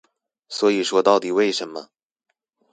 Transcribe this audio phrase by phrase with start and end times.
[0.49, 1.91] 所以說到底為什麼